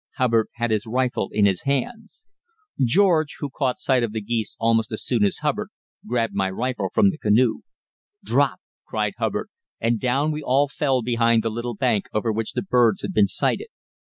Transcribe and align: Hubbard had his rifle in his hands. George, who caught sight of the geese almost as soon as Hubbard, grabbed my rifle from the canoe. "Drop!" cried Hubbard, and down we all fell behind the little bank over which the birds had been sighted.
Hubbard 0.17 0.47
had 0.53 0.71
his 0.71 0.87
rifle 0.87 1.29
in 1.31 1.45
his 1.45 1.61
hands. 1.61 2.25
George, 2.83 3.35
who 3.39 3.51
caught 3.51 3.77
sight 3.77 4.01
of 4.01 4.13
the 4.13 4.21
geese 4.21 4.55
almost 4.59 4.91
as 4.91 5.03
soon 5.05 5.23
as 5.23 5.37
Hubbard, 5.43 5.69
grabbed 6.07 6.33
my 6.33 6.49
rifle 6.49 6.89
from 6.91 7.11
the 7.11 7.19
canoe. 7.19 7.59
"Drop!" 8.25 8.59
cried 8.87 9.13
Hubbard, 9.19 9.49
and 9.79 9.99
down 9.99 10.31
we 10.31 10.41
all 10.41 10.67
fell 10.67 11.03
behind 11.03 11.43
the 11.43 11.51
little 11.51 11.75
bank 11.75 12.09
over 12.13 12.31
which 12.31 12.53
the 12.53 12.63
birds 12.63 13.03
had 13.03 13.13
been 13.13 13.27
sighted. 13.27 13.67